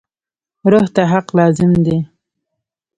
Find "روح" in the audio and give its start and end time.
0.71-0.85